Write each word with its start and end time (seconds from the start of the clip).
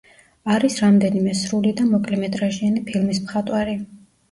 არის 0.53 0.77
რამდენიმე 0.83 1.35
სრული 1.41 1.75
და 1.83 1.87
მოკლემეტრაჟიანი 1.91 2.85
ფილმის 2.91 3.23
მხატვარი. 3.29 3.79